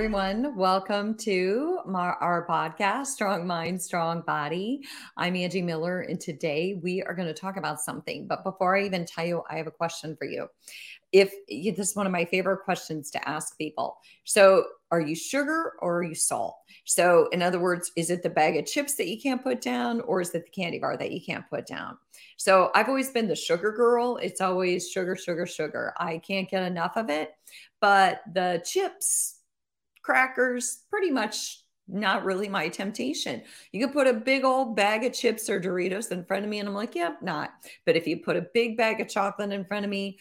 [0.00, 4.80] Everyone, welcome to my, our podcast, Strong Mind, Strong Body.
[5.18, 8.26] I'm Angie Miller, and today we are going to talk about something.
[8.26, 10.46] But before I even tell you, I have a question for you.
[11.12, 13.98] If this is one of my favorite questions to ask people.
[14.24, 16.56] So, are you sugar or are you salt?
[16.86, 20.00] So, in other words, is it the bag of chips that you can't put down,
[20.00, 21.98] or is it the candy bar that you can't put down?
[22.38, 24.16] So, I've always been the sugar girl.
[24.16, 25.92] It's always sugar, sugar, sugar.
[25.98, 27.32] I can't get enough of it.
[27.82, 29.39] But the chips,
[30.02, 33.42] crackers, pretty much not really my temptation.
[33.72, 36.60] You could put a big old bag of chips or Doritos in front of me,
[36.60, 37.50] and I'm like, yep, yeah, not.
[37.84, 40.18] But if you put a big bag of chocolate in front of me,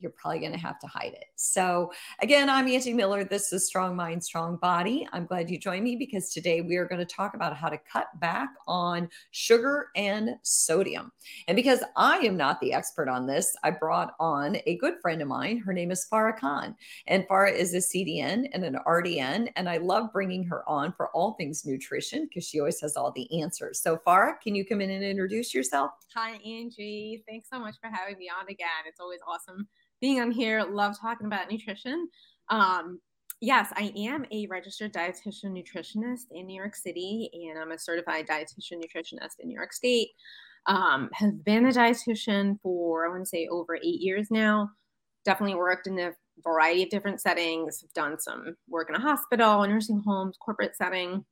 [0.00, 1.26] you're probably going to have to hide it.
[1.36, 3.22] So, again, I'm Angie Miller.
[3.22, 5.06] This is Strong Mind, Strong Body.
[5.12, 7.78] I'm glad you joined me because today we are going to talk about how to
[7.78, 11.12] cut back on sugar and sodium.
[11.48, 15.20] And because I am not the expert on this, I brought on a good friend
[15.20, 15.58] of mine.
[15.58, 16.74] Her name is Farah Khan.
[17.06, 19.48] And Farah is a CDN and an RDN.
[19.56, 23.12] And I love bringing her on for all things nutrition because she always has all
[23.12, 23.82] the answers.
[23.82, 25.90] So, Farah, can you come in and introduce yourself?
[26.14, 27.22] Hi, Angie.
[27.28, 28.68] Thanks so much for having me on again.
[28.86, 29.68] It's always awesome
[30.00, 30.62] being on here.
[30.62, 32.08] Love talking about nutrition.
[32.48, 33.00] Um,
[33.40, 38.26] yes, I am a registered dietitian nutritionist in New York City, and I'm a certified
[38.26, 40.10] dietitian nutritionist in New York State.
[40.66, 44.70] Um, have been a dietitian for I want to say over eight years now.
[45.24, 47.80] Definitely worked in a variety of different settings.
[47.80, 51.24] Have done some work in a hospital, nursing homes, corporate setting.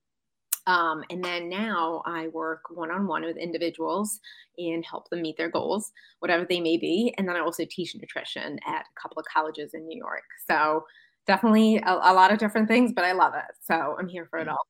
[0.68, 4.20] Um, and then now I work one on one with individuals
[4.58, 7.12] and help them meet their goals, whatever they may be.
[7.16, 10.24] And then I also teach nutrition at a couple of colleges in New York.
[10.48, 10.84] So
[11.26, 13.54] definitely a, a lot of different things, but I love it.
[13.64, 14.66] So I'm here for it all.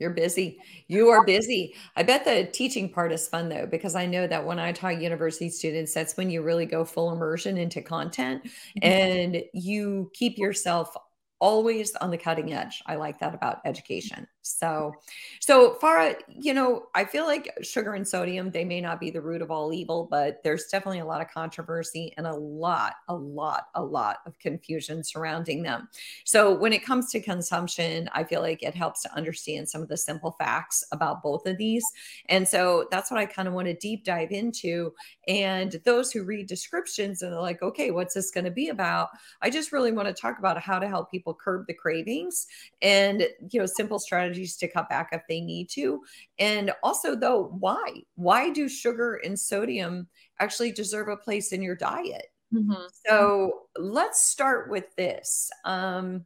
[0.00, 0.58] You're busy.
[0.88, 1.74] You are busy.
[1.94, 5.00] I bet the teaching part is fun though, because I know that when I taught
[5.00, 8.78] university students, that's when you really go full immersion into content mm-hmm.
[8.82, 10.96] and you keep yourself
[11.40, 12.82] always on the cutting edge.
[12.86, 14.26] I like that about education.
[14.42, 14.92] So,
[15.40, 19.22] so Farah, you know, I feel like sugar and sodium, they may not be the
[19.22, 23.14] root of all evil, but there's definitely a lot of controversy and a lot, a
[23.14, 25.88] lot, a lot of confusion surrounding them.
[26.24, 29.88] So, when it comes to consumption, I feel like it helps to understand some of
[29.88, 31.84] the simple facts about both of these.
[32.28, 34.92] And so, that's what I kind of want to deep dive into.
[35.26, 39.08] And those who read descriptions and they're like, okay, what's this going to be about?
[39.40, 42.46] I just really want to talk about how to help people curb the cravings
[42.82, 46.02] and, you know, simple strategies strategies to cut back if they need to.
[46.38, 48.02] And also, though, why?
[48.16, 50.08] Why do sugar and sodium
[50.40, 52.26] actually deserve a place in your diet?
[52.52, 52.86] Mm-hmm.
[53.06, 55.50] So let's start with this.
[55.64, 56.24] Um,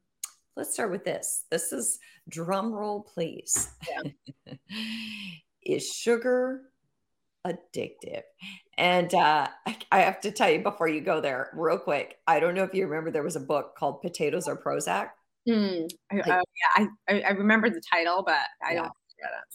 [0.57, 1.45] let's start with this.
[1.51, 1.99] This is
[2.29, 3.71] drum roll, please.
[3.89, 4.55] Yeah.
[5.63, 6.63] is sugar
[7.49, 8.23] addictive?
[8.77, 12.19] And uh, I, I, have to tell you before you go there, real quick.
[12.27, 15.09] I don't know if you remember, there was a book called Potatoes or Prozac.
[15.49, 15.89] Mm.
[16.13, 16.43] Like, uh,
[16.79, 18.83] yeah, I, I remember the title, but I yeah.
[18.83, 18.93] don't.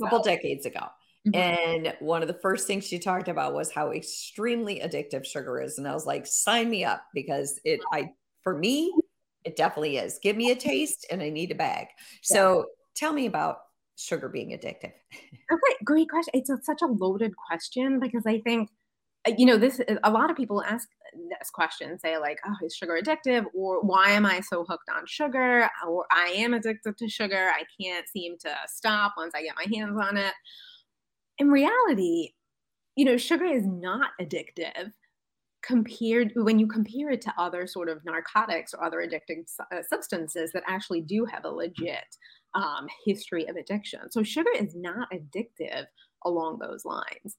[0.02, 0.88] A couple decades ago.
[1.28, 1.36] Mm-hmm.
[1.36, 5.78] And one of the first things she talked about was how extremely addictive sugar is.
[5.78, 8.10] And I was like, sign me up because it, I,
[8.42, 8.94] for me,
[9.46, 10.20] it definitely is.
[10.22, 11.88] Give me a taste and I need a bag.
[12.22, 12.66] So
[12.96, 13.60] tell me about
[13.98, 14.94] sugar being addictive.
[15.52, 16.32] Okay, great question.
[16.34, 18.70] It's a, such a loaded question because I think
[19.28, 22.76] uh, you know this a lot of people ask this question say like oh is
[22.76, 27.08] sugar addictive or why am i so hooked on sugar or i am addicted to
[27.08, 30.34] sugar i can't seem to stop once i get my hands on it
[31.38, 32.32] in reality
[32.96, 34.92] you know sugar is not addictive
[35.62, 40.52] compared when you compare it to other sort of narcotics or other addictive uh, substances
[40.52, 42.18] that actually do have a legit
[42.56, 45.86] um, history of addiction so sugar is not addictive
[46.26, 47.38] along those lines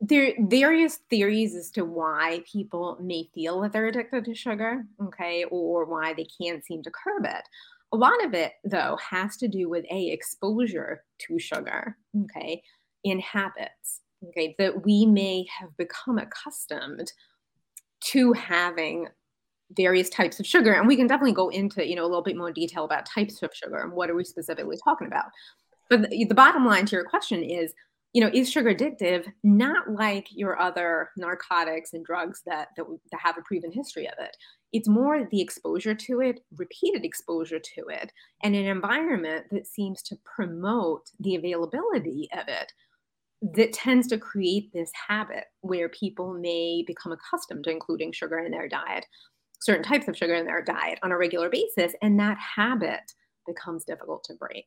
[0.00, 5.44] there various theories as to why people may feel that they're addicted to sugar, okay,
[5.50, 7.42] or why they can't seem to curb it.
[7.92, 12.62] A lot of it, though, has to do with a exposure to sugar, okay,
[13.02, 17.10] in habits, okay, that we may have become accustomed
[18.00, 19.08] to having
[19.76, 22.36] various types of sugar, and we can definitely go into you know a little bit
[22.36, 25.26] more detail about types of sugar and what are we specifically talking about.
[25.90, 27.72] But the, the bottom line to your question is
[28.14, 29.26] you know, is sugar addictive?
[29.44, 34.14] Not like your other narcotics and drugs that, that, that have a proven history of
[34.18, 34.36] it.
[34.72, 38.12] It's more the exposure to it, repeated exposure to it,
[38.42, 42.72] and an environment that seems to promote the availability of it
[43.56, 48.50] that tends to create this habit where people may become accustomed to including sugar in
[48.50, 49.06] their diet,
[49.60, 53.12] certain types of sugar in their diet on a regular basis, and that habit
[53.46, 54.66] becomes difficult to break.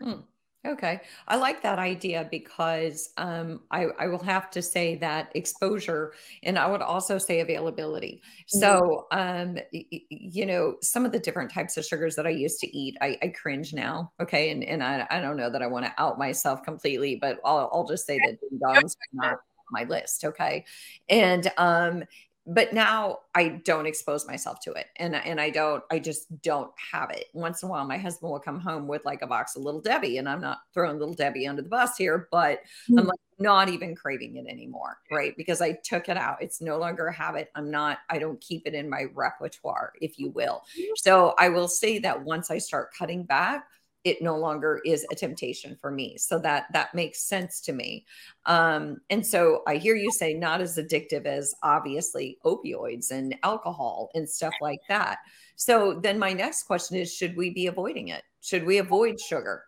[0.00, 0.20] Hmm.
[0.66, 1.02] Okay.
[1.28, 6.58] I like that idea because um, I, I will have to say that exposure and
[6.58, 8.22] I would also say availability.
[8.24, 8.60] Mhm.
[8.60, 12.76] So, um, you know, some of the different types of sugars that I used to
[12.76, 14.12] eat, I, I cringe now.
[14.20, 14.50] Okay.
[14.50, 17.68] And, and I, I don't know that I want to out myself completely, but I'll,
[17.70, 19.40] I'll just say that ding dongs are not
[19.70, 20.24] my list.
[20.24, 20.64] Okay.
[21.10, 22.04] And um,
[22.46, 24.86] but now I don't expose myself to it.
[24.96, 27.26] And and I don't I just don't have it.
[27.32, 29.80] Once in a while my husband will come home with like a box of little
[29.80, 32.60] Debbie and I'm not throwing little Debbie under the bus here, but
[32.90, 33.08] I'm Mhm.
[33.08, 35.36] like not even craving it anymore, right?
[35.36, 36.40] Because I took it out.
[36.42, 37.50] It's no longer a habit.
[37.54, 40.62] I'm not I don't keep it in my repertoire, if you will.
[40.96, 43.66] So I will say that once I start cutting back,
[44.04, 46.16] it no longer is a temptation for me.
[46.18, 48.04] So that that makes sense to me.
[48.46, 54.10] Um, and so I hear you say not as addictive as obviously opioids and alcohol
[54.14, 55.18] and stuff like that.
[55.56, 58.22] So then my next question is should we be avoiding it?
[58.42, 59.64] Should we avoid sugar?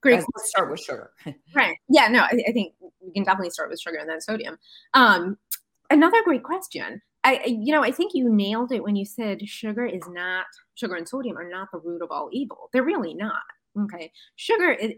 [0.00, 1.10] Great Let's start with sugar.
[1.54, 1.76] Right.
[1.88, 4.58] Yeah, no, I, I think we can definitely start with sugar and then sodium.
[4.94, 5.38] Um,
[5.90, 7.00] another great question.
[7.24, 10.46] I, I- you know, I think you nailed it when you said sugar is not,
[10.74, 12.68] sugar and sodium are not the root of all evil.
[12.72, 13.42] They're really not.
[13.84, 14.12] Okay.
[14.36, 14.92] Sugar is,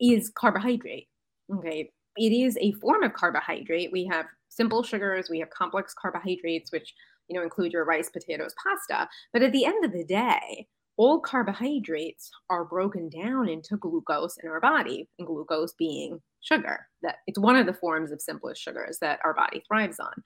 [0.00, 1.08] is carbohydrate.
[1.54, 1.90] Okay.
[2.16, 3.90] It is a form of carbohydrate.
[3.92, 6.94] We have simple sugars, we have complex carbohydrates, which,
[7.28, 9.08] you know, include your rice, potatoes, pasta.
[9.32, 10.66] But at the end of the day,
[10.96, 16.86] all carbohydrates are broken down into glucose in our body, and glucose being sugar.
[17.02, 20.22] That it's one of the forms of simplest sugars that our body thrives on.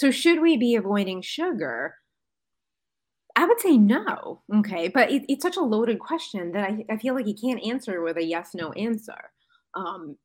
[0.00, 1.94] So, should we be avoiding sugar?
[3.38, 4.42] I would say no.
[4.52, 7.64] Okay, but it, it's such a loaded question that I, I feel like you can't
[7.64, 9.30] answer with a yes no answer.
[9.74, 10.16] Um,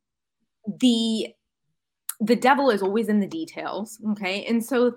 [0.80, 1.28] the
[2.20, 4.00] the devil is always in the details.
[4.14, 4.96] Okay, and so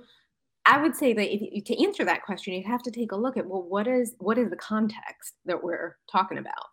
[0.64, 3.36] I would say that if to answer that question, you'd have to take a look
[3.36, 6.70] at well, what is what is the context that we're talking about?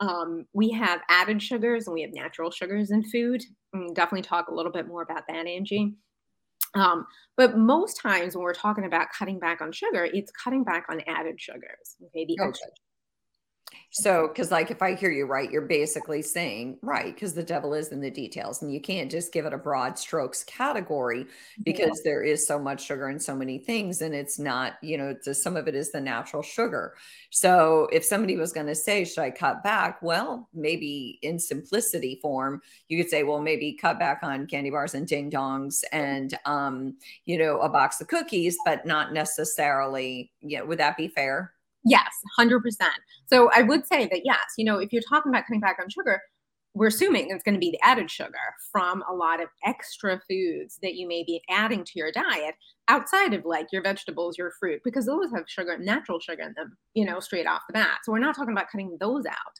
[0.00, 3.44] Um, we have added sugars and we have natural sugars in food.
[3.74, 5.94] And definitely talk a little bit more about that, Angie.
[6.74, 7.06] Um,
[7.36, 11.00] but most times when we're talking about cutting back on sugar, it's cutting back on
[11.06, 11.96] added sugars.
[12.06, 12.48] Okay, the Okay.
[12.48, 12.70] extra
[13.92, 17.74] So, because like if I hear you right, you're basically saying, right, because the devil
[17.74, 21.26] is in the details, and you can't just give it a broad strokes category
[21.64, 25.08] because there is so much sugar and so many things, and it's not, you know,
[25.08, 26.94] it's some of it is the natural sugar.
[27.30, 30.00] So, if somebody was going to say, should I cut back?
[30.02, 34.94] Well, maybe in simplicity form, you could say, well, maybe cut back on candy bars
[34.94, 40.62] and ding dongs and, um, you know, a box of cookies, but not necessarily, yeah,
[40.62, 41.52] would that be fair?
[41.84, 42.60] Yes, 100%.
[43.26, 45.88] So I would say that, yes, you know, if you're talking about cutting back on
[45.88, 46.20] sugar,
[46.74, 48.32] we're assuming it's going to be the added sugar
[48.70, 52.54] from a lot of extra foods that you may be adding to your diet
[52.86, 56.76] outside of like your vegetables, your fruit, because those have sugar, natural sugar in them,
[56.94, 57.98] you know, straight off the bat.
[58.04, 59.58] So we're not talking about cutting those out.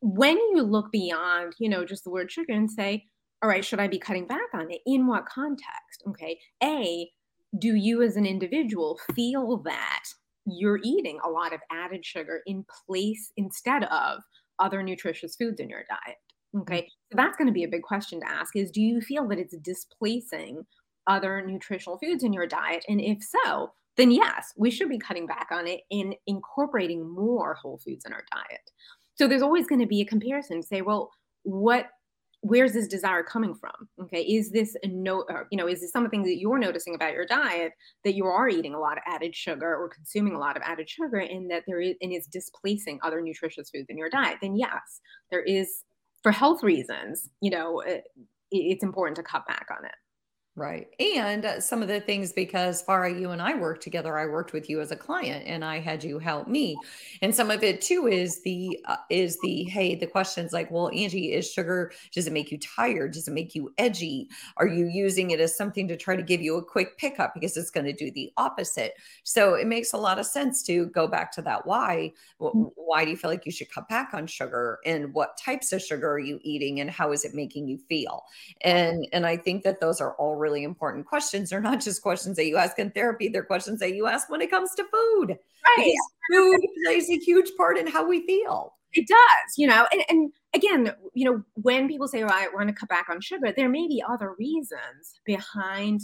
[0.00, 3.06] When you look beyond, you know, just the word sugar and say,
[3.42, 4.82] all right, should I be cutting back on it?
[4.86, 6.04] In what context?
[6.08, 6.38] Okay.
[6.62, 7.10] A,
[7.58, 10.04] do you as an individual feel that
[10.46, 14.22] you're eating a lot of added sugar in place instead of
[14.58, 16.16] other nutritious foods in your diet.
[16.54, 16.62] Mm.
[16.62, 16.88] Okay.
[17.10, 19.38] So that's going to be a big question to ask is do you feel that
[19.38, 20.64] it's displacing
[21.06, 22.84] other nutritional foods in your diet?
[22.88, 27.54] And if so, then yes, we should be cutting back on it and incorporating more
[27.54, 28.70] whole foods in our diet.
[29.14, 31.10] So there's always going to be a comparison say, well,
[31.42, 31.86] what
[32.40, 33.72] where's this desire coming from?
[34.02, 37.26] Okay is this a no you know is this something that you're noticing about your
[37.26, 37.72] diet
[38.04, 40.88] that you are eating a lot of added sugar or consuming a lot of added
[40.88, 44.38] sugar and that there is and it's displacing other nutritious foods in your diet?
[44.40, 45.00] Then yes
[45.30, 45.82] there is
[46.22, 48.04] for health reasons you know it,
[48.50, 49.94] it's important to cut back on it
[50.58, 50.88] Right.
[50.98, 54.54] And uh, some of the things, because Farah, you and I worked together, I worked
[54.54, 56.78] with you as a client and I had you help me.
[57.20, 60.88] And some of it too is the, uh, is the, hey, the questions like, well,
[60.94, 63.12] Angie, is sugar, does it make you tired?
[63.12, 64.30] Does it make you edgy?
[64.56, 67.54] Are you using it as something to try to give you a quick pickup because
[67.58, 68.94] it's going to do the opposite?
[69.24, 72.14] So it makes a lot of sense to go back to that why.
[72.38, 74.78] Wh- Why do you feel like you should cut back on sugar?
[74.86, 76.80] And what types of sugar are you eating?
[76.80, 78.24] And how is it making you feel?
[78.62, 81.50] And and I think that those are all really important questions.
[81.50, 84.40] They're not just questions that you ask in therapy, they're questions that you ask when
[84.46, 85.28] it comes to food.
[85.66, 85.96] right Because
[86.32, 88.58] food plays a huge part in how we feel.
[88.92, 90.20] it does you know and, and
[90.54, 90.82] again
[91.14, 93.86] you know when people say well, i want to cut back on sugar there may
[93.86, 96.00] be other reasons behind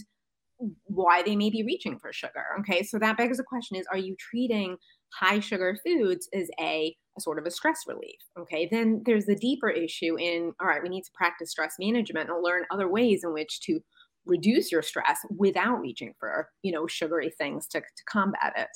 [0.84, 3.98] why they may be reaching for sugar okay so that begs the question is are
[3.98, 4.76] you treating
[5.12, 9.36] high sugar foods as a, a sort of a stress relief okay then there's the
[9.36, 13.22] deeper issue in all right we need to practice stress management and learn other ways
[13.24, 13.80] in which to
[14.24, 18.68] reduce your stress without reaching for you know sugary things to, to combat it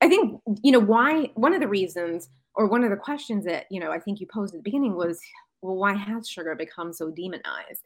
[0.00, 3.66] I think, you know, why one of the reasons or one of the questions that,
[3.70, 5.20] you know, I think you posed at the beginning was,
[5.62, 7.84] well, why has sugar become so demonized?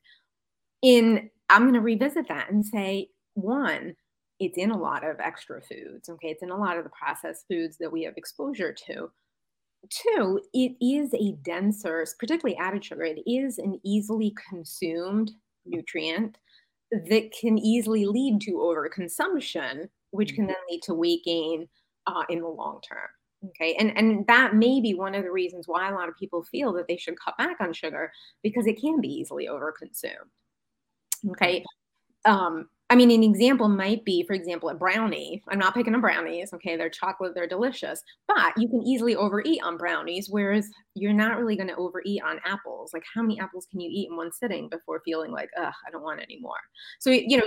[0.82, 3.94] In I'm going to revisit that and say, one,
[4.38, 6.08] it's in a lot of extra foods.
[6.08, 6.28] Okay.
[6.28, 9.10] It's in a lot of the processed foods that we have exposure to.
[9.90, 15.32] Two, it is a denser, particularly added sugar, it is an easily consumed
[15.66, 16.38] nutrient
[16.90, 20.48] that can easily lead to overconsumption, which can mm-hmm.
[20.48, 21.68] then lead to weight gain
[22.06, 23.08] uh, in the long term.
[23.48, 26.42] Okay, and and that may be one of the reasons why a lot of people
[26.44, 28.10] feel that they should cut back on sugar
[28.42, 30.30] because it can be easily overconsumed.
[31.30, 31.64] Okay,
[32.24, 35.42] um, I mean, an example might be, for example, a brownie.
[35.48, 36.52] I'm not picking on brownies.
[36.52, 41.38] Okay, they're chocolate, they're delicious, but you can easily overeat on brownies, whereas you're not
[41.38, 42.92] really going to overeat on apples.
[42.92, 45.90] Like, how many apples can you eat in one sitting before feeling like, ugh, I
[45.90, 46.58] don't want any more?
[47.00, 47.46] So, you know,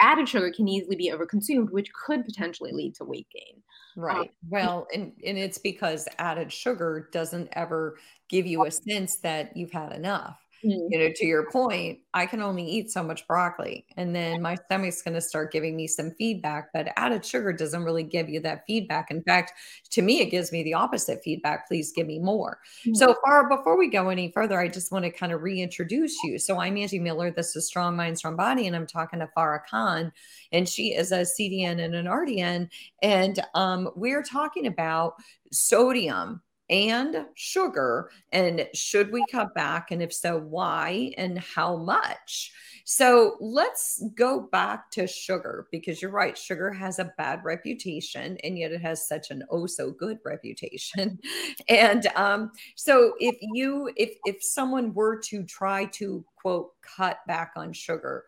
[0.00, 3.62] added sugar can easily be overconsumed, which could potentially lead to weight gain.
[3.96, 4.18] Right.
[4.18, 7.96] Um, well, and, and it's because added sugar doesn't ever
[8.28, 10.38] give you a sense that you've had enough.
[10.64, 10.88] Mm.
[10.88, 14.54] You know, to your point, I can only eat so much broccoli and then my
[14.54, 16.70] stomach's going to start giving me some feedback.
[16.72, 19.10] But added sugar doesn't really give you that feedback.
[19.10, 19.52] In fact,
[19.90, 21.68] to me, it gives me the opposite feedback.
[21.68, 22.58] Please give me more.
[22.86, 22.96] Mm.
[22.96, 26.38] So Farah, before we go any further, I just want to kind of reintroduce you.
[26.38, 27.30] So I'm Angie Miller.
[27.30, 30.12] This is Strong Mind, Strong Body, and I'm talking to Farah Khan,
[30.52, 32.68] and she is a CDN and an RDN.
[33.02, 35.14] And um, we're talking about
[35.52, 36.40] sodium
[36.70, 39.90] and sugar and should we cut back?
[39.90, 42.52] And if so why and how much?
[42.84, 48.58] So let's go back to sugar because you're right sugar has a bad reputation and
[48.58, 51.18] yet it has such an oh so good reputation.
[51.68, 57.52] And um, so if you if if someone were to try to quote cut back
[57.56, 58.24] on sugar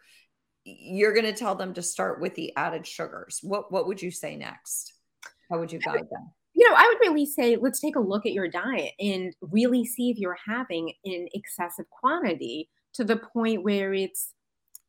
[0.65, 3.39] you're going to tell them to start with the added sugars.
[3.43, 4.95] What what would you say next?
[5.49, 8.25] How would you guide them you know, I would really say let's take a look
[8.25, 13.63] at your diet and really see if you're having an excessive quantity to the point
[13.63, 14.33] where it's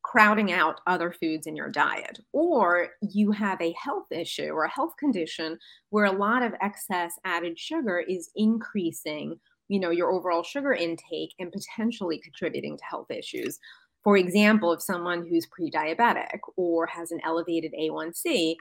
[0.01, 4.71] crowding out other foods in your diet, or you have a health issue or a
[4.71, 5.57] health condition
[5.89, 11.33] where a lot of excess added sugar is increasing, you know, your overall sugar intake
[11.37, 13.59] and potentially contributing to health issues.
[14.05, 18.55] For example, if someone who's pre-diabetic or has an elevated A1C,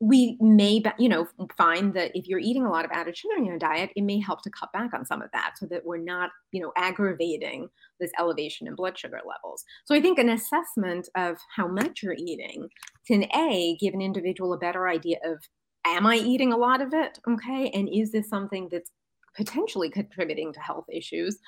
[0.00, 1.26] we may you know
[1.56, 4.20] find that if you're eating a lot of added sugar in your diet it may
[4.20, 7.68] help to cut back on some of that so that we're not you know aggravating
[7.98, 12.14] this elevation in blood sugar levels so i think an assessment of how much you're
[12.16, 12.68] eating
[13.06, 15.38] can a give an individual a better idea of
[15.84, 18.92] am i eating a lot of it okay and is this something that's
[19.36, 21.38] potentially contributing to health issues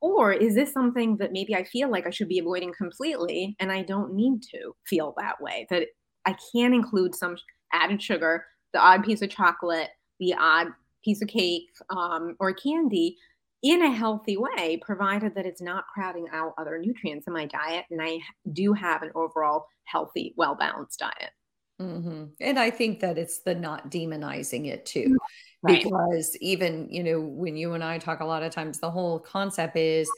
[0.00, 3.72] or is this something that maybe I feel like I should be avoiding completely and
[3.72, 5.66] I don't need to feel that way?
[5.70, 5.88] That
[6.24, 7.36] I can include some
[7.72, 10.68] added sugar, the odd piece of chocolate, the odd
[11.04, 13.16] piece of cake um, or candy
[13.62, 17.84] in a healthy way, provided that it's not crowding out other nutrients in my diet
[17.90, 18.18] and I
[18.52, 21.30] do have an overall healthy, well balanced diet.
[21.80, 22.24] Mm-hmm.
[22.40, 25.16] And I think that it's the not demonizing it too.
[25.62, 25.82] Right.
[25.82, 29.18] Because even, you know, when you and I talk a lot of times, the whole
[29.18, 30.08] concept is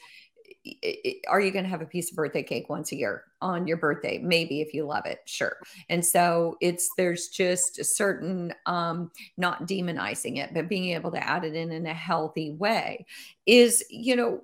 [1.28, 3.76] are you going to have a piece of birthday cake once a year on your
[3.76, 4.18] birthday?
[4.18, 5.56] Maybe if you love it sure.
[5.88, 11.26] And so it's there's just a certain um not demonizing it but being able to
[11.26, 13.06] add it in in a healthy way
[13.46, 14.40] is you know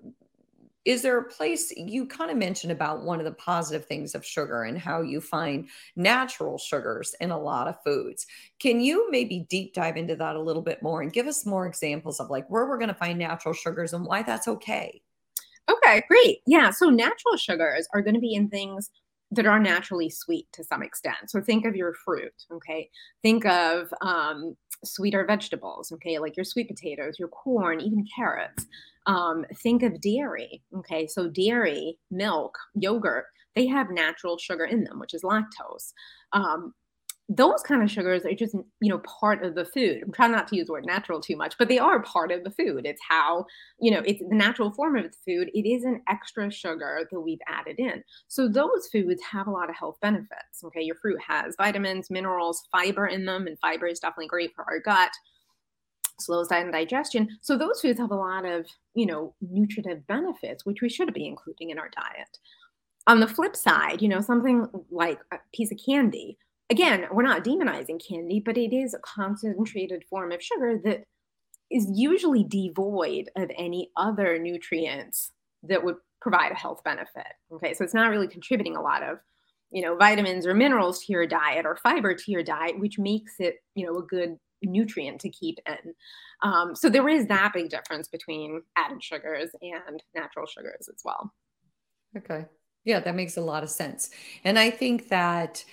[0.86, 4.24] is there a place you kind of mentioned about one of the positive things of
[4.24, 8.24] sugar and how you find natural sugars in a lot of foods.
[8.60, 11.66] Can you maybe deep dive into that a little bit more and give us more
[11.66, 15.02] examples of like where we're going to find natural sugars and why that's okay
[15.70, 16.38] Okay, great.
[16.46, 16.70] Yeah.
[16.70, 18.90] So natural sugars are going to be in things
[19.32, 21.28] that are naturally sweet to some extent.
[21.28, 22.32] So think of your fruit.
[22.52, 22.88] Okay.
[23.22, 25.90] Think of um, sweeter vegetables.
[25.92, 26.18] Okay.
[26.18, 28.66] Like your sweet potatoes, your corn, even carrots.
[29.06, 30.62] Um, think of dairy.
[30.78, 31.06] Okay.
[31.06, 35.92] So dairy, milk, yogurt, they have natural sugar in them, which is lactose.
[36.32, 36.74] Um,
[37.28, 40.02] those kind of sugars are just you know part of the food.
[40.04, 42.44] I'm trying not to use the word natural too much but they are part of
[42.44, 42.86] the food.
[42.86, 43.46] It's how
[43.80, 45.50] you know it's the natural form of the food.
[45.52, 48.04] It is an extra sugar that we've added in.
[48.28, 50.82] So those foods have a lot of health benefits okay?
[50.82, 54.78] Your fruit has vitamins minerals fiber in them and fiber is definitely great for our
[54.78, 55.10] gut.
[56.20, 57.28] Slows down digestion.
[57.42, 61.26] So those foods have a lot of you know nutritive benefits which we should be
[61.26, 62.38] including in our diet.
[63.08, 66.38] On the flip side you know something like a piece of candy
[66.70, 71.04] again, we're not demonizing candy, but it is a concentrated form of sugar that
[71.70, 75.32] is usually devoid of any other nutrients
[75.62, 77.26] that would provide a health benefit.
[77.52, 79.18] Okay, so it's not really contributing a lot of,
[79.70, 83.34] you know, vitamins or minerals to your diet or fiber to your diet, which makes
[83.38, 85.94] it, you know, a good nutrient to keep in.
[86.42, 91.32] Um, so there is that big difference between added sugars and natural sugars as well.
[92.16, 92.46] Okay.
[92.86, 94.10] Yeah, that makes a lot of sense.
[94.44, 95.64] And I think that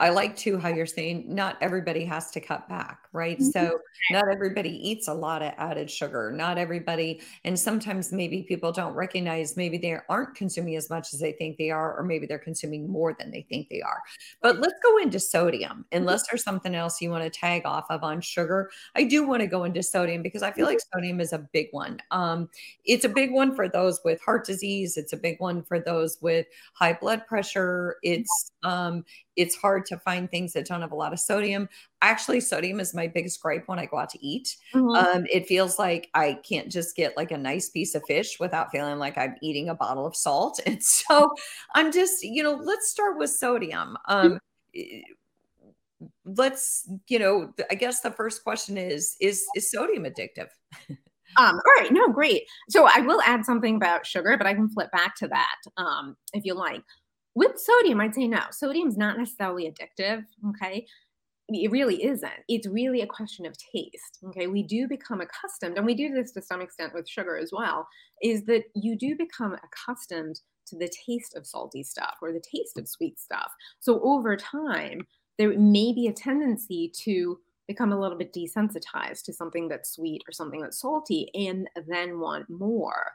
[0.00, 3.38] I like too how you're saying not everybody has to cut back, right?
[3.38, 3.50] Mm-hmm.
[3.50, 6.32] So not everybody eats a lot of added sugar.
[6.34, 11.20] Not everybody, and sometimes maybe people don't recognize maybe they aren't consuming as much as
[11.20, 14.00] they think they are, or maybe they're consuming more than they think they are.
[14.40, 15.98] But let's go into sodium, mm-hmm.
[15.98, 18.70] unless there's something else you want to tag off of on sugar.
[18.94, 20.98] I do want to go into sodium because I feel like mm-hmm.
[20.98, 21.98] sodium is a big one.
[22.10, 22.48] Um,
[22.84, 24.96] it's a big one for those with heart disease.
[24.96, 27.96] It's a big one for those with high blood pressure.
[28.02, 29.04] It's um,
[29.36, 31.68] it's hard to find things that don't have a lot of sodium.
[32.00, 34.56] Actually, sodium is my biggest gripe when I go out to eat.
[34.74, 34.88] Mm-hmm.
[34.90, 38.70] Um, it feels like I can't just get like a nice piece of fish without
[38.70, 40.60] feeling like I'm eating a bottle of salt.
[40.66, 41.34] And so
[41.74, 43.96] I'm just, you know, let's start with sodium.
[44.08, 44.38] Um,
[46.24, 50.48] let's, you know, I guess the first question is: is is sodium addictive?
[51.38, 52.42] Um, all right, no, great.
[52.68, 56.16] So I will add something about sugar, but I can flip back to that um,
[56.32, 56.82] if you like.
[57.34, 58.40] With sodium, I'd say no.
[58.50, 60.24] Sodium's not necessarily addictive.
[60.50, 60.86] Okay.
[61.48, 62.30] It really isn't.
[62.48, 64.18] It's really a question of taste.
[64.28, 64.46] Okay.
[64.46, 67.86] We do become accustomed, and we do this to some extent with sugar as well,
[68.22, 72.78] is that you do become accustomed to the taste of salty stuff or the taste
[72.78, 73.50] of sweet stuff.
[73.80, 75.06] So over time,
[75.38, 77.38] there may be a tendency to
[77.68, 82.18] become a little bit desensitized to something that's sweet or something that's salty and then
[82.18, 83.12] want more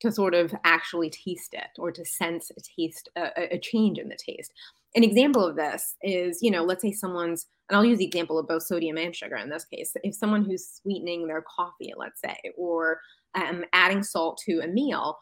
[0.00, 4.08] to sort of actually taste it or to sense a taste a, a, change in
[4.08, 4.52] the taste.
[4.96, 8.38] An example of this is you know let's say someone's and i'll use the example
[8.38, 9.92] of both sodium and sugar in this case.
[10.02, 13.00] If someone who's sweetening their coffee let's say or
[13.34, 15.18] um, adding salt to a meal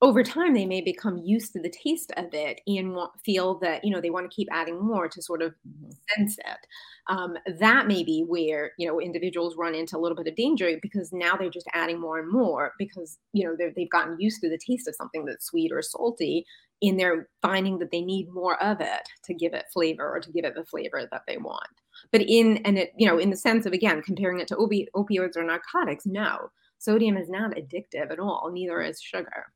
[0.00, 3.84] over time they may become used to the taste of it and want, feel that
[3.84, 5.90] you know they want to keep adding more to sort of mm-hmm.
[6.16, 6.66] sense it.
[7.08, 10.70] Um, that may be where you know individuals run into a little bit of danger
[10.80, 14.48] because now they're just adding more and more because you know they've gotten used to
[14.48, 16.46] the taste of something that's sweet or salty
[16.80, 20.30] and they're finding that they need more of it to give it flavor or to
[20.30, 21.66] give it the flavor that they want.
[22.12, 24.86] But in and it you know in the sense of again comparing it to opi-
[24.94, 26.50] opioids or narcotics no.
[26.80, 29.46] Sodium is not addictive at all neither is sugar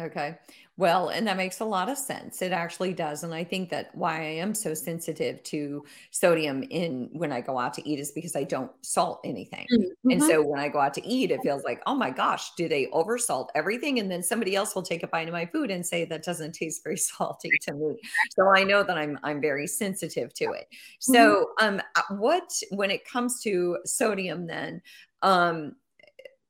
[0.00, 0.38] Okay.
[0.78, 2.40] Well, and that makes a lot of sense.
[2.40, 3.24] It actually does.
[3.24, 7.58] And I think that why I am so sensitive to sodium in when I go
[7.58, 9.66] out to eat is because I don't salt anything.
[9.70, 10.10] Mm-hmm.
[10.10, 12.68] And so when I go out to eat, it feels like, oh my gosh, do
[12.68, 13.98] they oversalt everything?
[13.98, 16.52] And then somebody else will take a bite of my food and say that doesn't
[16.52, 17.96] taste very salty to me.
[18.30, 20.68] So I know that I'm I'm very sensitive to it.
[20.70, 21.12] Mm-hmm.
[21.12, 24.80] So um uh, what when it comes to sodium then,
[25.20, 25.76] um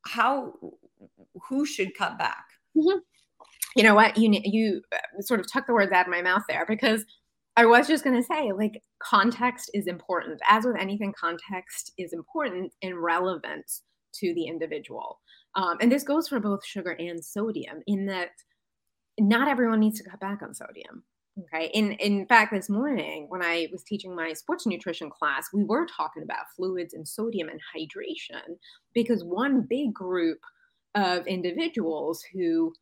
[0.07, 0.55] how
[1.49, 2.45] who should cut back?
[2.77, 2.99] Mm-hmm
[3.77, 6.43] you know what you you uh, sort of took the words out of my mouth
[6.49, 7.05] there because
[7.57, 10.41] I was just going to say like context is important.
[10.49, 13.71] As with anything context is important and relevant
[14.15, 15.21] to the individual.
[15.55, 18.31] Um, and this goes for both sugar and sodium in that
[19.19, 21.05] not everyone needs to cut back on sodium
[21.39, 21.71] okay?
[21.75, 25.87] In in fact this morning when i was teaching my sports nutrition class we were
[25.87, 28.57] talking about fluids and sodium and hydration
[28.95, 30.39] because one big group
[30.95, 32.73] of individuals who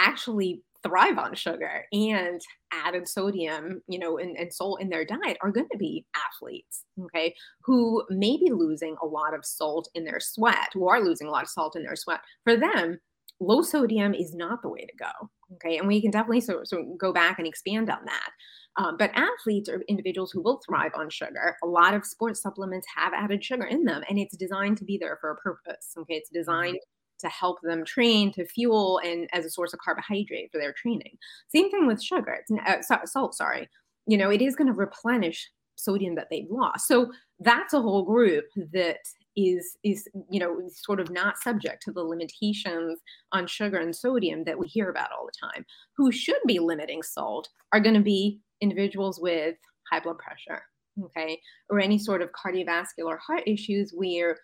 [0.00, 2.40] actually thrive on sugar and
[2.72, 6.84] added sodium, you know, and, and salt in their diet are going to be athletes,
[7.04, 11.26] okay, who may be losing a lot of salt in their sweat, who are losing
[11.26, 12.20] a lot of salt in their sweat.
[12.44, 12.98] For them,
[13.40, 16.96] low sodium is not the way to go, okay, and we can definitely sort, so
[16.98, 18.30] go back and expand on that.
[18.76, 21.56] Um, but athletes are individuals who will thrive on sugar.
[21.62, 24.96] A lot of sports supplements have added sugar in them, and it's designed to be
[24.96, 25.92] there for a purpose.
[25.98, 26.78] Okay, it's designed
[27.20, 31.16] to help them train, to fuel, and as a source of carbohydrate for their training.
[31.54, 33.68] Same thing with sugar, it's, uh, salt, sorry.
[34.06, 36.86] You know, it is going to replenish sodium that they've lost.
[36.86, 38.98] So that's a whole group that
[39.36, 43.00] is is you know sort of not subject to the limitations
[43.32, 45.64] on sugar and sodium that we hear about all the time
[45.96, 49.54] who should be limiting salt are going to be individuals with
[49.90, 50.62] high blood pressure
[51.04, 54.36] okay or any sort of cardiovascular heart issues where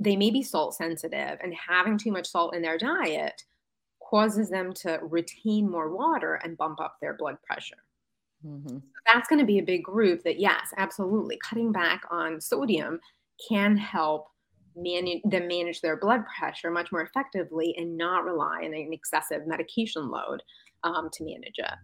[0.00, 3.42] they may be salt sensitive and having too much salt in their diet
[4.10, 7.76] causes them to retain more water and bump up their blood pressure.
[8.46, 8.68] Mm-hmm.
[8.68, 13.00] So that's going to be a big group that, yes, absolutely, cutting back on sodium
[13.48, 14.26] can help
[14.74, 19.46] manage them manage their blood pressure much more effectively and not rely on an excessive
[19.46, 20.42] medication load
[20.82, 21.74] um, to manage it.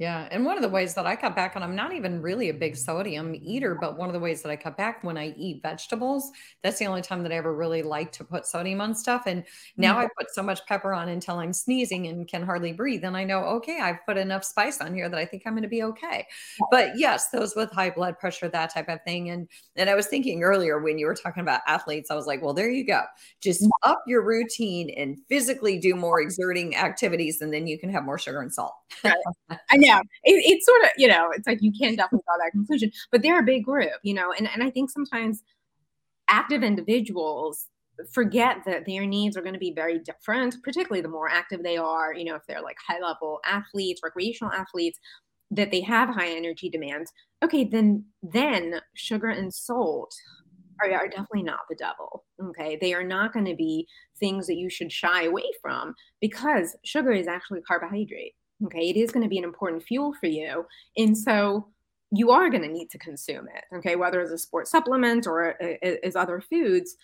[0.00, 2.48] Yeah, and one of the ways that I cut back and I'm not even really
[2.50, 5.34] a big sodium eater, but one of the ways that I cut back when I
[5.36, 6.30] eat vegetables,
[6.62, 9.24] that's the only time that I ever really like to put sodium on stuff.
[9.26, 9.44] And
[9.76, 9.98] now Mhm.
[9.98, 13.04] I put so much pepper on until I'm sneezing and can hardly breathe.
[13.04, 15.62] And I know, okay, I've put enough spice on here that I think I'm going
[15.64, 16.28] to be okay.
[16.70, 19.30] But yes, those with high blood pressure, that type of thing.
[19.30, 22.40] And and I was thinking earlier when you were talking about athletes, I was like,
[22.40, 23.02] well, there you go.
[23.40, 28.04] Just up your routine and physically do more exerting activities, and then you can have
[28.04, 28.74] more sugar and salt.
[29.70, 32.52] I know it, it's sort of you know it's like you can definitely draw that
[32.52, 35.42] conclusion, but they're a big group, you know, and and I think sometimes
[36.28, 37.66] active individuals
[38.12, 41.76] forget that their needs are going to be very different, particularly the more active they
[41.76, 44.98] are, you know, if they're like high level athletes, recreational athletes,
[45.50, 47.10] that they have high energy demands.
[47.42, 50.14] Okay, then then sugar and salt
[50.80, 52.24] are, are definitely not the devil.
[52.42, 53.86] Okay, they are not going to be
[54.18, 58.34] things that you should shy away from because sugar is actually carbohydrate.
[58.64, 60.66] Okay, it is going to be an important fuel for you,
[60.96, 61.68] and so
[62.10, 63.76] you are going to need to consume it.
[63.76, 66.96] Okay, whether as a sports supplement or uh, as other foods,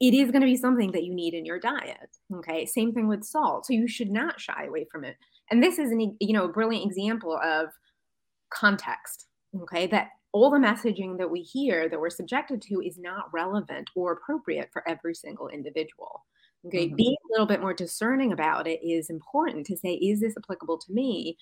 [0.00, 2.16] it is going to be something that you need in your diet.
[2.34, 3.66] Okay, same thing with salt.
[3.66, 5.16] So you should not shy away from it.
[5.50, 7.68] And this is an you know a brilliant example of
[8.50, 9.26] context.
[9.62, 13.88] Okay, that all the messaging that we hear that we're subjected to is not relevant
[13.94, 16.24] or appropriate for every single individual.
[16.66, 16.96] Okay, Mhm.
[16.96, 20.78] being a little bit more discerning about it is important to say, is this applicable
[20.78, 21.38] to me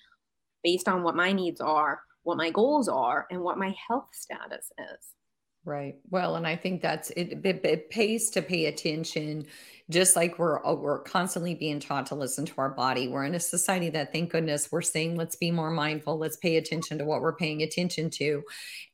[0.63, 4.71] based on what my needs are, what my goals are, and what my health status
[4.79, 5.15] is?
[5.65, 5.95] Right.
[6.11, 9.47] Well, and I think that's it, it, it pays to pay attention,
[9.89, 13.07] just like we're uh, we're constantly being taught to listen to our body.
[13.07, 16.57] We're in a society that, thank goodness, we're saying let's be more mindful, let's pay
[16.57, 18.43] attention to what we're paying attention to,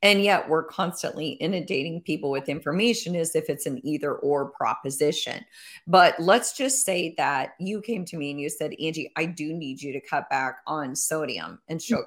[0.02, 5.44] and yet we're constantly inundating people with information as if it's an either or proposition.
[5.88, 9.52] But let's just say that you came to me and you said, Angie, I do
[9.52, 12.06] need you to cut back on sodium and sugar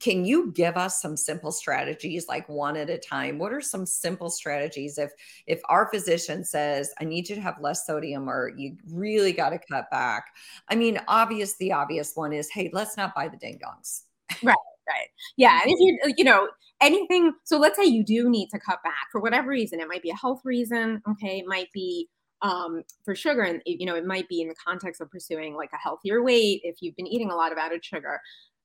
[0.00, 3.38] can you give us some simple strategies like one at a time?
[3.38, 5.12] What are some simple strategies if
[5.46, 9.50] if our physician says i need you to have less sodium or you really got
[9.50, 10.26] to cut back?
[10.68, 14.02] I mean obvious the obvious one is hey let's not buy the ding dongs.
[14.42, 14.56] Right
[14.88, 15.08] right.
[15.36, 16.48] Yeah and if you you know
[16.80, 20.02] anything so let's say you do need to cut back for whatever reason it might
[20.02, 22.08] be a health reason okay it might be
[22.42, 25.70] um, for sugar and you know it might be in the context of pursuing like
[25.72, 28.20] a healthier weight if you've been eating a lot of added sugar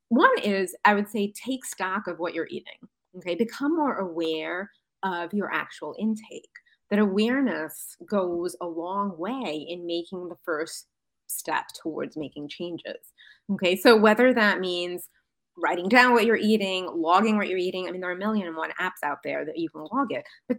[0.09, 2.77] one is I would say take stock of what you're eating.
[3.17, 4.69] Okay, become more aware
[5.03, 6.49] of your actual intake.
[6.89, 10.87] That awareness goes a long way in making the first
[11.27, 13.13] step towards making changes.
[13.51, 15.09] Okay, so whether that means
[15.57, 18.47] writing down what you're eating, logging what you're eating, I mean, there are a million
[18.47, 20.57] and one apps out there that you can log it, but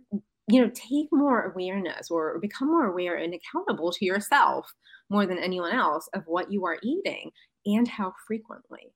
[0.51, 4.73] you know, take more awareness or become more aware and accountable to yourself
[5.11, 7.31] more than anyone else of what you are eating
[7.67, 8.93] and how frequently.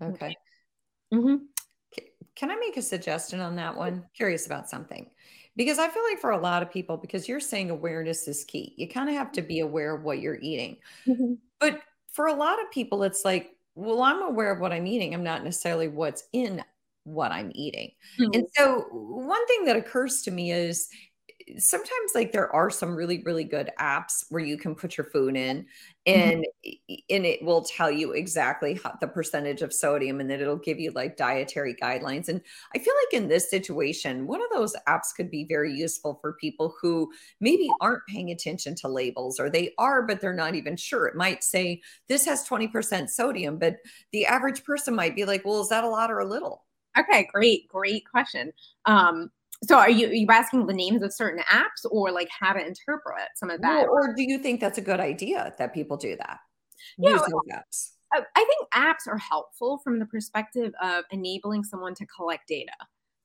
[0.00, 0.36] Okay
[1.12, 1.36] hmm
[2.36, 4.04] Can I make a suggestion on that one?
[4.14, 5.10] Curious about something.
[5.56, 8.74] Because I feel like for a lot of people, because you're saying awareness is key,
[8.76, 10.78] you kind of have to be aware of what you're eating.
[11.06, 11.80] hmm But
[12.12, 15.14] for a lot of people, it's like, well, I'm aware of what I'm eating.
[15.14, 16.64] I'm not necessarily what's in
[17.04, 17.92] what I'm eating.
[18.32, 20.88] And so, one thing that occurs to me is
[21.58, 25.36] sometimes like there are some really really good apps where you can put your food
[25.36, 25.66] in
[26.12, 26.34] Mhm.
[26.34, 26.44] and
[27.10, 30.78] and it will tell you exactly how, the percentage of sodium and then it'll give
[30.80, 32.40] you like dietary guidelines and
[32.74, 36.34] i feel like in this situation one of those apps could be very useful for
[36.34, 40.76] people who maybe aren't paying attention to labels or they are but they're not even
[40.76, 43.76] sure it might say this has 20% sodium but
[44.12, 46.64] the average person might be like well is that a lot or a little
[46.96, 48.52] Okay, great, great question.
[48.84, 49.32] Um,
[49.66, 52.60] so are you are you asking the names of certain apps or like how to
[52.60, 53.82] interpret some of that?
[53.82, 56.38] Well, or do you think that's a good idea that people do that?
[56.98, 57.90] Yeah, Use those apps.
[58.12, 62.72] I I think apps are helpful from the perspective of enabling someone to collect data.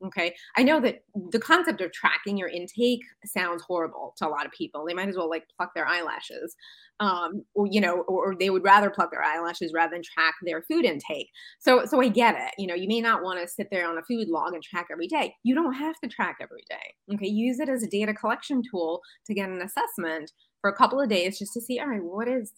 [0.05, 0.33] Okay.
[0.55, 4.51] I know that the concept of tracking your intake sounds horrible to a lot of
[4.53, 4.85] people.
[4.85, 6.55] They might as well like pluck their eyelashes.
[7.01, 10.35] Um, or you know, or, or they would rather pluck their eyelashes rather than track
[10.43, 11.29] their food intake.
[11.59, 12.53] So so I get it.
[12.57, 14.87] You know, you may not want to sit there on a food log and track
[14.91, 15.35] every day.
[15.43, 17.13] You don't have to track every day.
[17.15, 17.27] Okay.
[17.27, 20.31] Use it as a data collection tool to get an assessment
[20.61, 22.53] for a couple of days just to see, all right, what is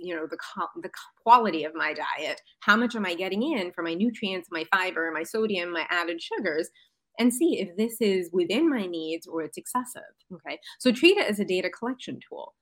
[0.00, 0.38] you know the
[0.82, 0.90] the
[1.22, 2.40] quality of my diet?
[2.60, 6.20] How much am i getting in for my nutrients my fiber my sodium my added
[6.20, 6.70] sugars?
[7.18, 10.58] And see if this is within my needs or it's excessive okay?
[10.78, 12.54] So treat it as a data collection tool.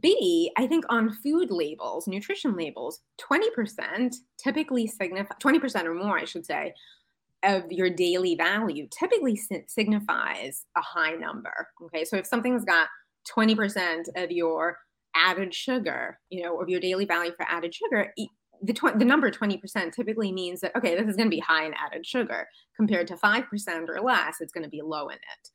[0.00, 6.24] B i think on food labels nutrition labels 20% typically signify 20% or more i
[6.24, 6.72] should say
[7.42, 12.04] of your daily value typically signifies a high number okay?
[12.04, 12.88] So if something's got
[13.28, 14.78] 20% of your
[15.14, 18.12] added sugar, you know, of your daily value for added sugar,
[18.62, 21.64] the, tw- the number 20% typically means that okay this is going to be high
[21.64, 25.50] in added sugar compared to 5% or less it's going to be low in it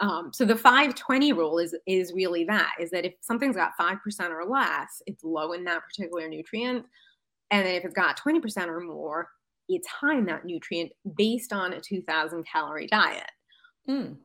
[0.00, 3.98] um, so the 520 rule is is really that is that if something's got 5%
[4.30, 6.84] or less it's low in that particular nutrient
[7.50, 9.28] and then if it's got 20% or more
[9.68, 13.30] it's high in that nutrient based on a 2000 calorie diet
[13.88, 14.16] mm.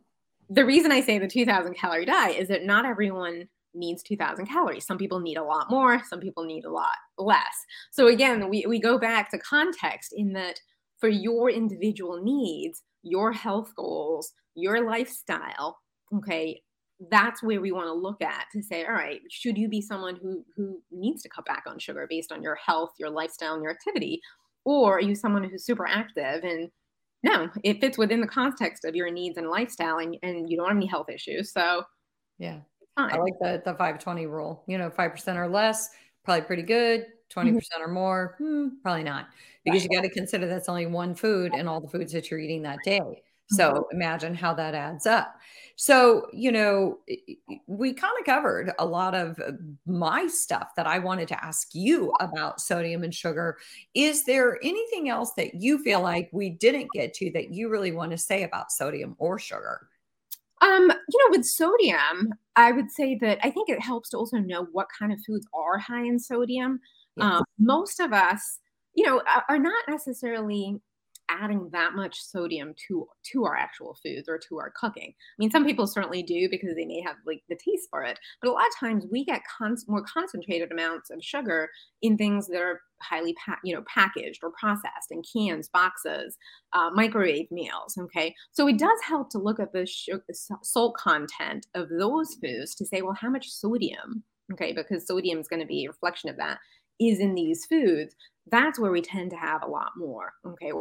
[0.49, 4.85] The reason i say the 2000 calorie diet is that not everyone needs 2000 calories.
[4.85, 7.65] Some people need a lot more some people need a lot less.
[7.91, 10.59] So again we, we go back to context in that
[10.99, 15.79] for your individual needs your health goals your lifestyle
[16.13, 16.61] okay
[17.09, 20.17] that's where we want to look at to say all right should you be someone
[20.21, 23.63] who who needs to cut back on sugar based on your health your lifestyle and
[23.63, 24.19] your activity?
[24.65, 26.69] Or are you someone who's super active and
[27.23, 30.67] no it fits within the context of your needs and lifestyle and, and you don't
[30.67, 31.83] have any health issues so
[32.37, 32.59] yeah
[32.99, 33.13] fine.
[33.13, 34.63] I like the the 520 rule.
[34.67, 35.89] You know, 5% or less,
[36.23, 37.05] probably pretty good.
[37.33, 37.81] 20% mm-hmm.
[37.81, 39.27] or more, hmm, probably not.
[39.63, 39.89] Because right.
[39.91, 42.63] you got to consider that's only one food and all the foods that you're eating
[42.63, 43.21] that day.
[43.51, 43.95] So mm-hmm.
[43.95, 45.35] imagine how that adds up.
[45.75, 46.99] So, you know,
[47.67, 49.53] we kind of covered a lot of uh,
[49.85, 53.57] my stuff that I wanted to ask you about sodium and sugar.
[53.93, 57.93] Is there anything else that you feel like we didn't get to that you really
[57.93, 59.87] want to say about sodium or sugar?
[60.61, 64.37] Um, you know, with sodium, I would say that I think it helps to also
[64.37, 66.81] know what kind of foods are high in sodium.
[67.15, 67.25] Yes.
[67.25, 68.59] Um, most of us,
[68.95, 70.81] you know, are not necessarily
[71.29, 75.09] adding that much sodium to to our actual foods or to our cooking.
[75.09, 78.19] I mean, some people certainly do because they may have like the taste for it,
[78.41, 81.69] but a lot of times we get con- more concentrated amounts of sugar
[82.01, 86.37] in things that are highly pa- you know packaged or processed in cans, boxes,
[86.73, 87.97] uh, microwave meals.
[87.97, 90.23] Okay, so it does help to look at the sugar,
[90.63, 94.23] salt content of those foods to say, well, how much sodium?
[94.53, 96.59] Okay, because sodium is going to be a reflection of that
[96.99, 98.15] is in these foods.
[98.51, 100.33] That's where we tend to have a lot more.
[100.45, 100.71] Okay,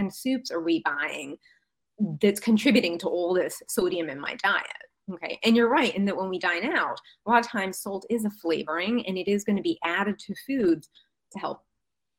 [0.00, 1.36] and soups are we buying
[2.20, 4.66] that's contributing to all this sodium in my diet?
[5.12, 5.38] Okay.
[5.44, 8.24] And you're right in that when we dine out, a lot of times salt is
[8.24, 10.88] a flavoring and it is going to be added to foods
[11.32, 11.62] to help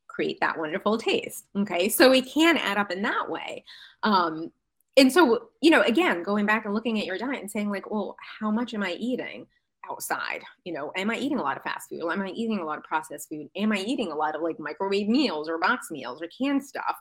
[0.08, 1.46] create that wonderful taste.
[1.56, 1.88] Okay.
[1.88, 3.64] So it can add up in that way.
[4.02, 4.52] Um,
[4.96, 7.90] and so, you know, again, going back and looking at your diet and saying, like,
[7.90, 9.46] well, how much am I eating?
[9.90, 12.02] Outside you know am i eating a lot of fast food?
[12.10, 13.48] Am i eating a lot of processed food?
[13.56, 16.96] Am i eating a lot of like microwave meals or box meals or canned stuff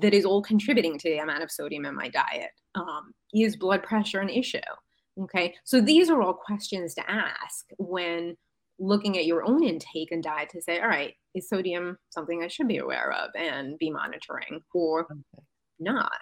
[0.00, 2.50] that is all contributing to the amount of sodium in my diet?
[2.74, 4.58] Um, is blood pressure an issue?
[5.20, 8.36] Okay so these are all questions to ask when
[8.78, 12.48] looking at your own intake and diet to say all right is sodium something i
[12.48, 15.20] should be aware of and be monitoring or okay.
[15.78, 16.12] not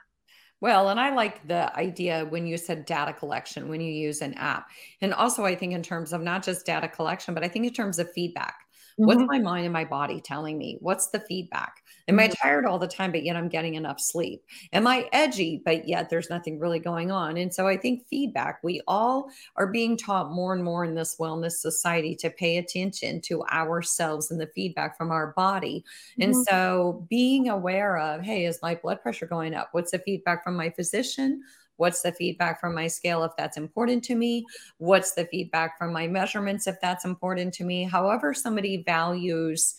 [0.61, 4.35] well, and I like the idea when you said data collection, when you use an
[4.35, 4.69] app.
[5.01, 7.73] And also, I think in terms of not just data collection, but I think in
[7.73, 8.57] terms of feedback.
[8.99, 9.07] Mm-hmm.
[9.07, 10.79] What's my mind and my body telling me?
[10.81, 11.83] What's the feedback?
[12.09, 12.21] Am mm-hmm.
[12.21, 14.45] I tired all the time, but yet I'm getting enough sleep?
[14.73, 17.37] Am I edgy, but yet there's nothing really going on?
[17.37, 21.17] And so I think feedback, we all are being taught more and more in this
[21.19, 25.85] wellness society to pay attention to ourselves and the feedback from our body.
[26.13, 26.23] Mm-hmm.
[26.23, 29.69] And so being aware of, hey, is my blood pressure going up?
[29.73, 31.43] What's the feedback from my physician?
[31.77, 34.45] What's the feedback from my scale if that's important to me?
[34.79, 37.85] What's the feedback from my measurements if that's important to me?
[37.85, 39.75] However, somebody values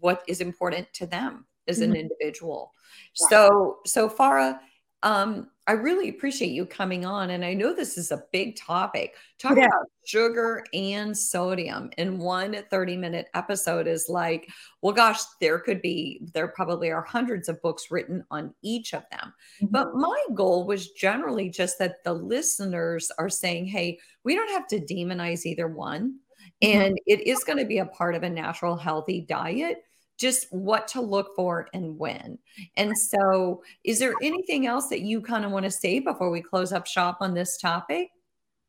[0.00, 2.00] what is important to them as an mm-hmm.
[2.00, 2.72] individual.
[3.14, 4.58] So, so Farah,
[5.02, 7.30] um, I really appreciate you coming on.
[7.30, 9.16] And I know this is a big topic.
[9.38, 9.66] Talking yeah.
[9.66, 14.48] about sugar and sodium in one 30 minute episode is like,
[14.80, 19.02] well, gosh, there could be, there probably are hundreds of books written on each of
[19.10, 19.32] them.
[19.60, 19.66] Mm-hmm.
[19.72, 24.68] But my goal was generally just that the listeners are saying, hey, we don't have
[24.68, 26.20] to demonize either one.
[26.62, 26.78] Mm-hmm.
[26.78, 29.82] And it is going to be a part of a natural, healthy diet
[30.18, 32.38] just what to look for and when.
[32.76, 36.40] And so, is there anything else that you kind of want to say before we
[36.40, 38.08] close up shop on this topic?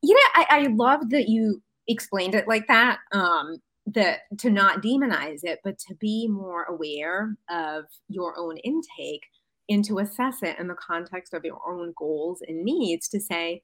[0.01, 2.99] Yeah, I, I love that you explained it like that.
[3.13, 3.61] Um,
[3.93, 9.25] that to not demonize it, but to be more aware of your own intake
[9.69, 13.63] and to assess it in the context of your own goals and needs to say,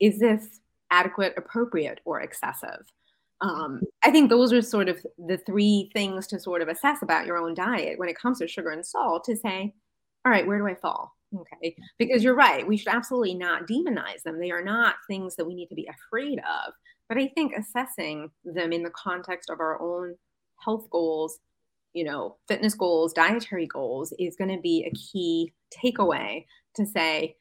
[0.00, 2.84] is this adequate, appropriate, or excessive?
[3.40, 7.26] Um, I think those are sort of the three things to sort of assess about
[7.26, 9.74] your own diet when it comes to sugar and salt to say,
[10.24, 11.12] all right, where do I fall?
[11.34, 11.76] Okay.
[11.98, 12.66] Because you're right.
[12.66, 14.38] We should absolutely not demonize them.
[14.38, 16.72] They are not things that we need to be afraid of.
[17.08, 20.16] But I think assessing them in the context of our own
[20.64, 21.38] health goals,
[21.92, 25.52] you know, fitness goals, dietary goals is going to be a key
[25.84, 26.44] takeaway
[26.74, 27.36] to say,